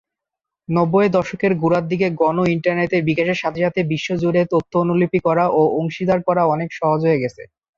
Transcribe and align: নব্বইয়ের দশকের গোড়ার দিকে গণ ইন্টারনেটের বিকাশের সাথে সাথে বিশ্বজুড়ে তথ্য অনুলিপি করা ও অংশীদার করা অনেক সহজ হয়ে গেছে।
নব্বইয়ের 0.69 1.15
দশকের 1.17 1.53
গোড়ার 1.61 1.85
দিকে 1.91 2.07
গণ 2.21 2.37
ইন্টারনেটের 2.55 3.01
বিকাশের 3.09 3.41
সাথে 3.43 3.59
সাথে 3.65 3.81
বিশ্বজুড়ে 3.91 4.41
তথ্য 4.53 4.71
অনুলিপি 4.83 5.19
করা 5.27 5.45
ও 5.51 5.71
অংশীদার 5.79 6.19
করা 6.27 6.41
অনেক 6.53 6.69
সহজ 6.79 6.99
হয়ে 7.05 7.21
গেছে। 7.23 7.41